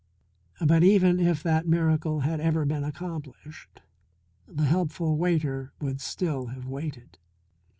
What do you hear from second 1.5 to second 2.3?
miracle